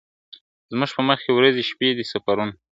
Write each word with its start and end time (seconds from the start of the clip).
زموږ 0.71 0.89
په 0.97 1.01
مخکي 1.09 1.31
ورځي 1.33 1.63
شپې 1.69 1.87
دي 1.97 2.05
سفرونه!. 2.11 2.53